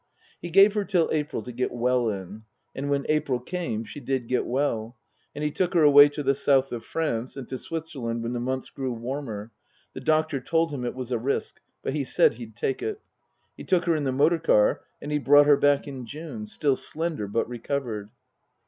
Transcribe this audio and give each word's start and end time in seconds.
He 0.41 0.49
gave 0.49 0.73
her 0.73 0.83
till 0.83 1.11
April 1.11 1.43
to 1.43 1.51
get 1.51 1.71
well 1.71 2.09
in; 2.09 2.41
and 2.73 2.89
when 2.89 3.05
April 3.07 3.39
came 3.39 3.83
she 3.83 3.99
did 3.99 4.27
get 4.27 4.47
well. 4.47 4.97
And 5.35 5.43
he 5.43 5.51
took 5.51 5.75
her 5.75 5.83
away 5.83 6.09
to 6.09 6.23
the 6.23 6.33
South 6.33 6.71
of 6.71 6.83
France, 6.83 7.37
and 7.37 7.47
to 7.49 7.57
Switzerland 7.59 8.23
when 8.23 8.33
the 8.33 8.39
months 8.39 8.71
grew 8.71 8.93
warmer 8.93 9.51
(the 9.93 9.99
doctor 10.01 10.39
told 10.41 10.71
him 10.73 10.85
it 10.85 10.95
was 10.95 11.11
a 11.11 11.19
risk, 11.19 11.61
but 11.83 11.93
he 11.93 12.03
said 12.03 12.33
he'd 12.33 12.55
take 12.55 12.81
it); 12.81 12.99
he 13.55 13.63
took 13.63 13.85
her 13.85 13.95
in 13.95 14.03
the 14.05 14.11
motor 14.11 14.39
car, 14.39 14.81
and 15.03 15.11
he 15.11 15.19
brought 15.19 15.45
her 15.45 15.55
back 15.55 15.87
in 15.87 16.07
June, 16.07 16.47
still 16.47 16.75
slender 16.75 17.27
but 17.27 17.47
recovered. 17.47 18.09